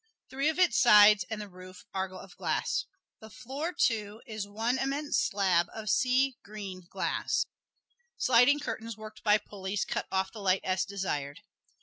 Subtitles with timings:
[0.31, 2.87] Three of its sides and the roof are of glass.
[3.19, 7.45] The floor, too, is one immense slab of sea green glass.
[8.17, 11.41] Sliding curtains worked by pulleys cut off the light as desired.